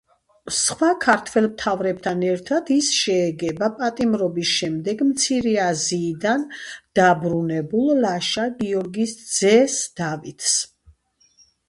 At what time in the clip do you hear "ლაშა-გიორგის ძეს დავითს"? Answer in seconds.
8.07-10.57